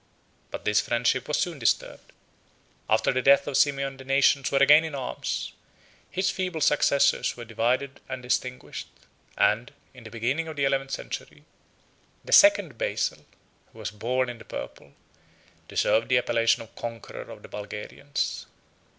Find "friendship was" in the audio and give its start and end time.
0.81-1.37